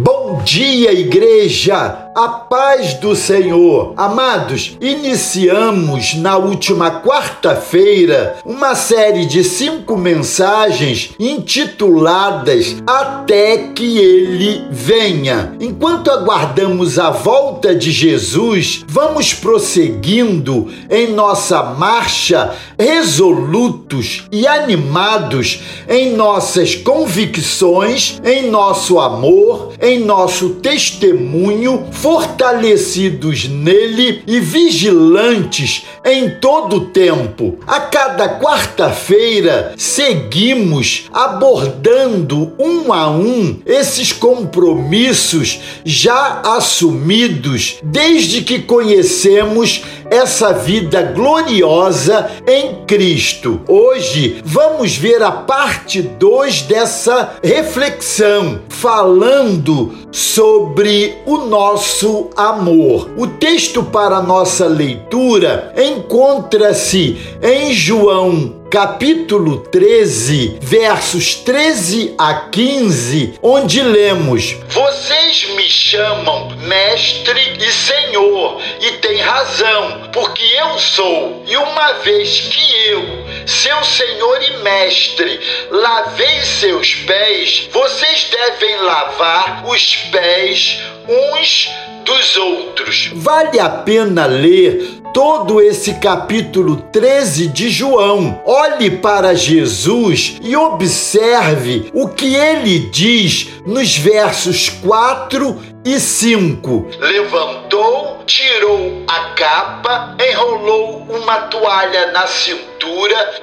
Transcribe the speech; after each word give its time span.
Bom 0.00 0.44
dia, 0.44 0.92
igreja! 0.92 2.07
A 2.20 2.26
paz 2.26 2.94
do 2.94 3.14
Senhor. 3.14 3.94
Amados, 3.96 4.76
iniciamos 4.80 6.16
na 6.16 6.36
última 6.36 7.00
quarta-feira 7.00 8.38
uma 8.44 8.74
série 8.74 9.24
de 9.24 9.44
cinco 9.44 9.96
mensagens 9.96 11.12
intituladas 11.16 12.82
Até 12.84 13.68
que 13.68 13.98
Ele 13.98 14.66
Venha. 14.68 15.52
Enquanto 15.60 16.10
aguardamos 16.10 16.98
a 16.98 17.10
volta 17.10 17.72
de 17.72 17.92
Jesus, 17.92 18.84
vamos 18.88 19.32
prosseguindo 19.32 20.72
em 20.90 21.12
nossa 21.12 21.62
marcha, 21.62 22.52
resolutos 22.76 24.24
e 24.32 24.44
animados 24.44 25.62
em 25.88 26.16
nossas 26.16 26.74
convicções, 26.74 28.20
em 28.24 28.50
nosso 28.50 28.98
amor, 28.98 29.72
em 29.80 30.00
nosso 30.00 30.56
testemunho 30.56 31.86
fortalecidos 32.08 33.46
nele 33.46 34.22
e 34.26 34.40
vigilantes 34.40 35.84
em 36.02 36.30
todo 36.30 36.76
o 36.76 36.86
tempo. 36.86 37.58
A 37.66 37.80
cada 37.80 38.40
quarta-feira 38.40 39.74
seguimos 39.76 41.04
abordando 41.12 42.54
um 42.58 42.94
a 42.94 43.10
um 43.10 43.60
esses 43.66 44.10
compromissos 44.10 45.60
já 45.84 46.40
assumidos 46.46 47.76
desde 47.82 48.40
que 48.40 48.60
conhecemos 48.60 49.82
essa 50.10 50.52
vida 50.52 51.02
gloriosa 51.02 52.30
em 52.46 52.84
Cristo. 52.86 53.60
Hoje 53.68 54.40
vamos 54.44 54.96
ver 54.96 55.22
a 55.22 55.30
parte 55.30 56.02
2 56.02 56.62
dessa 56.62 57.36
reflexão, 57.42 58.60
falando 58.68 59.92
sobre 60.10 61.18
o 61.26 61.38
nosso 61.38 62.30
amor. 62.36 63.10
O 63.16 63.26
texto 63.26 63.82
para 63.82 64.22
nossa 64.22 64.66
leitura 64.66 65.72
encontra-se 65.76 67.18
em 67.42 67.72
João 67.72 68.57
capítulo 68.70 69.60
13, 69.60 70.58
versos 70.60 71.36
13 71.36 72.14
a 72.18 72.34
15, 72.50 73.38
onde 73.42 73.80
lemos: 73.82 74.56
Vocês 74.68 75.48
me 75.54 75.68
chamam 75.68 76.50
mestre 76.58 77.56
e 77.58 77.72
senhor, 77.72 78.60
e 78.80 78.92
tem 78.98 79.16
razão, 79.16 80.10
porque 80.12 80.42
eu 80.42 80.78
sou. 80.78 81.42
E 81.46 81.56
uma 81.56 81.92
vez 82.04 82.40
que 82.40 82.90
eu, 82.90 83.02
seu 83.46 83.82
senhor 83.84 84.42
e 84.42 84.62
mestre, 84.62 85.40
lavei 85.70 86.40
seus 86.42 86.94
pés, 86.94 87.68
vocês 87.72 88.28
devem 88.30 88.76
lavar 88.82 89.64
os 89.66 89.96
pés 90.12 90.78
uns 91.08 91.70
dos 92.08 92.36
outros. 92.38 93.10
Vale 93.12 93.60
a 93.60 93.68
pena 93.68 94.24
ler 94.24 94.97
todo 95.12 95.60
esse 95.60 95.94
capítulo 95.94 96.76
13 96.92 97.48
de 97.48 97.70
João. 97.70 98.40
Olhe 98.44 98.90
para 98.90 99.34
Jesus 99.34 100.38
e 100.42 100.56
observe 100.56 101.90
o 101.92 102.08
que 102.08 102.34
ele 102.34 102.80
diz 102.90 103.48
nos 103.66 103.96
versos 103.96 104.68
4 104.68 105.60
e 105.84 105.98
5. 105.98 106.86
Levantou, 107.00 108.22
tirou 108.26 109.04
a 109.08 109.30
capa, 109.34 110.16
enrolou 110.30 111.06
uma 111.08 111.42
toalha 111.42 112.12
na 112.12 112.26
cintura, 112.26 112.67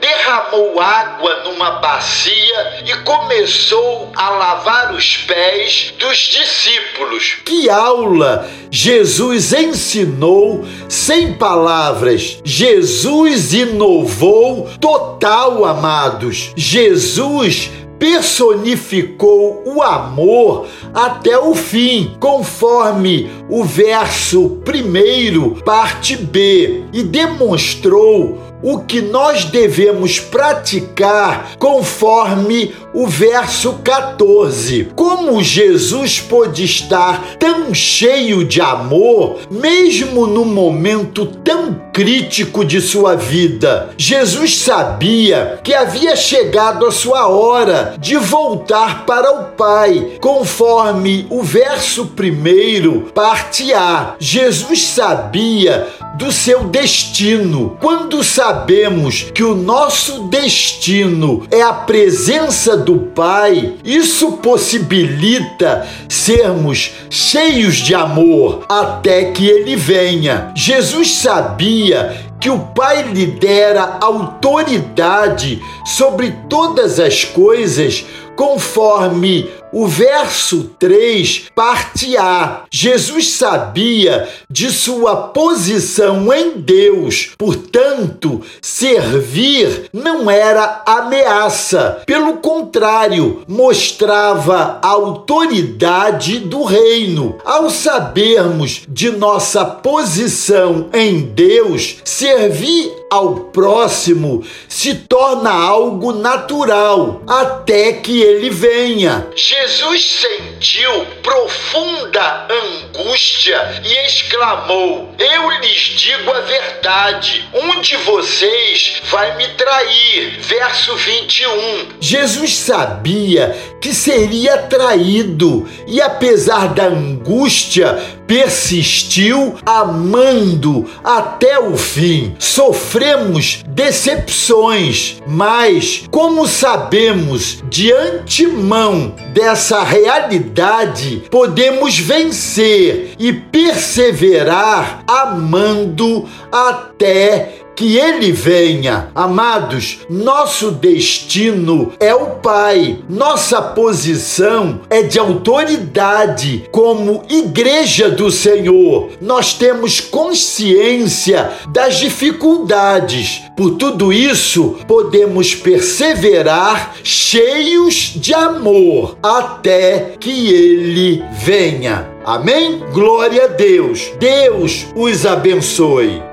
derramou 0.00 0.80
água 0.80 1.44
numa 1.44 1.72
bacia 1.72 2.82
e 2.84 2.94
começou 3.04 4.10
a 4.14 4.30
lavar 4.30 4.94
os 4.94 5.16
pés 5.18 5.94
dos 5.98 6.16
discípulos. 6.16 7.38
Que 7.44 7.68
aula 7.70 8.48
Jesus 8.70 9.52
ensinou 9.52 10.64
sem 10.88 11.34
palavras. 11.34 12.40
Jesus 12.44 13.52
inovou 13.52 14.68
total, 14.80 15.64
amados. 15.64 16.52
Jesus 16.56 17.70
personificou 18.02 19.62
o 19.64 19.80
amor 19.80 20.66
até 20.92 21.38
o 21.38 21.54
fim, 21.54 22.16
conforme 22.18 23.30
o 23.48 23.62
verso 23.62 24.60
primeiro, 24.64 25.62
parte 25.64 26.16
B, 26.16 26.82
e 26.92 27.04
demonstrou 27.04 28.51
o 28.62 28.78
que 28.78 29.00
nós 29.00 29.44
devemos 29.44 30.20
praticar 30.20 31.56
conforme 31.58 32.74
o 32.94 33.06
verso 33.06 33.74
14. 33.82 34.92
Como 34.94 35.42
Jesus 35.42 36.20
pôde 36.20 36.64
estar 36.64 37.36
tão 37.38 37.74
cheio 37.74 38.44
de 38.44 38.60
amor, 38.60 39.40
mesmo 39.50 40.26
no 40.26 40.44
momento 40.44 41.26
tão 41.26 41.80
crítico 41.92 42.64
de 42.64 42.80
sua 42.80 43.16
vida? 43.16 43.90
Jesus 43.96 44.58
sabia 44.58 45.60
que 45.64 45.74
havia 45.74 46.14
chegado 46.14 46.86
a 46.86 46.92
sua 46.92 47.28
hora 47.28 47.94
de 47.98 48.16
voltar 48.16 49.04
para 49.06 49.40
o 49.40 49.44
Pai, 49.52 50.18
conforme 50.20 51.26
o 51.30 51.42
verso 51.42 52.06
primeiro, 52.06 53.10
parte 53.14 53.72
A. 53.72 54.14
Jesus 54.18 54.82
sabia 54.88 55.88
do 56.14 56.30
seu 56.30 56.64
destino. 56.64 57.76
Quando 57.80 58.22
sabemos 58.52 59.30
que 59.34 59.42
o 59.42 59.54
nosso 59.54 60.24
destino 60.24 61.46
é 61.50 61.62
a 61.62 61.72
presença 61.72 62.76
do 62.76 62.98
Pai, 62.98 63.76
isso 63.82 64.32
possibilita 64.32 65.88
sermos 66.06 66.92
cheios 67.08 67.76
de 67.76 67.94
amor 67.94 68.66
até 68.68 69.32
que 69.32 69.48
ele 69.48 69.74
venha. 69.74 70.52
Jesus 70.54 71.14
sabia 71.14 72.14
que 72.38 72.50
o 72.50 72.58
Pai 72.58 73.04
lhe 73.04 73.24
dera 73.24 73.96
autoridade 74.02 75.62
sobre 75.86 76.34
todas 76.50 77.00
as 77.00 77.24
coisas, 77.24 78.04
conforme 78.36 79.48
o 79.72 79.86
verso 79.86 80.70
3, 80.78 81.46
parte 81.54 82.16
A. 82.16 82.64
Jesus 82.70 83.32
sabia 83.32 84.28
de 84.48 84.70
sua 84.70 85.16
posição 85.16 86.32
em 86.32 86.58
Deus, 86.58 87.30
portanto, 87.38 88.42
servir 88.60 89.88
não 89.92 90.30
era 90.30 90.82
ameaça. 90.84 92.02
Pelo 92.04 92.36
contrário, 92.36 93.42
mostrava 93.48 94.78
a 94.82 94.88
autoridade 94.88 96.38
do 96.40 96.62
reino. 96.64 97.38
Ao 97.44 97.70
sabermos 97.70 98.82
de 98.88 99.10
nossa 99.10 99.64
posição 99.64 100.88
em 100.92 101.20
Deus, 101.20 101.96
servir 102.04 102.92
ao 103.10 103.34
próximo 103.34 104.42
se 104.66 104.94
torna 104.94 105.50
algo 105.50 106.12
natural 106.12 107.20
até 107.26 107.92
que 107.92 108.22
ele 108.22 108.48
venha. 108.48 109.28
Jesus 109.62 110.04
sentiu 110.04 111.06
profunda 111.22 112.48
angústia 112.50 113.80
e 113.84 114.06
exclamou: 114.06 115.14
Eu 115.16 115.50
lhes 115.60 115.78
digo 115.96 116.32
a 116.32 116.40
verdade, 116.40 117.48
um 117.54 117.80
de 117.80 117.96
vocês 117.98 119.00
vai 119.04 119.36
me 119.36 119.46
trair. 119.50 120.40
Verso 120.40 120.96
21. 120.96 121.88
Jesus 122.00 122.56
sabia 122.56 123.56
que 123.80 123.94
seria 123.94 124.58
traído 124.58 125.68
e, 125.86 126.00
apesar 126.02 126.74
da 126.74 126.86
angústia, 126.86 128.02
persistiu 128.32 129.56
amando 129.66 130.88
até 131.04 131.58
o 131.58 131.76
fim. 131.76 132.34
Sofremos 132.38 133.62
decepções, 133.68 135.20
mas 135.26 136.04
como 136.10 136.48
sabemos 136.48 137.62
de 137.68 137.92
antemão 137.92 139.14
dessa 139.34 139.82
realidade, 139.82 141.24
podemos 141.30 141.98
vencer 141.98 143.10
e 143.18 143.34
perseverar 143.34 145.04
amando 145.06 146.26
até 146.50 147.61
que 147.74 147.96
ele 147.96 148.32
venha. 148.32 149.08
Amados, 149.14 150.00
nosso 150.08 150.70
destino 150.70 151.92
é 151.98 152.14
o 152.14 152.32
Pai. 152.42 152.98
Nossa 153.08 153.60
posição 153.60 154.80
é 154.90 155.02
de 155.02 155.18
autoridade 155.18 156.64
como 156.70 157.24
igreja 157.28 158.10
do 158.10 158.30
Senhor. 158.30 159.10
Nós 159.20 159.54
temos 159.54 160.00
consciência 160.00 161.50
das 161.72 161.98
dificuldades. 161.98 163.42
Por 163.56 163.72
tudo 163.72 164.12
isso, 164.12 164.76
podemos 164.86 165.54
perseverar 165.54 166.94
cheios 167.04 168.12
de 168.16 168.34
amor 168.34 169.16
até 169.22 170.14
que 170.18 170.52
ele 170.52 171.22
venha. 171.32 172.10
Amém? 172.24 172.78
Glória 172.92 173.44
a 173.44 173.48
Deus. 173.48 174.12
Deus 174.18 174.86
os 174.94 175.26
abençoe. 175.26 176.31